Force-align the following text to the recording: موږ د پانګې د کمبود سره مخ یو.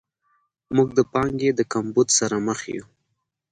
موږ 0.75 0.89
د 0.97 0.99
پانګې 1.13 1.49
د 1.55 1.61
کمبود 1.73 2.07
سره 2.19 2.35
مخ 2.47 2.59
یو. 2.75 2.85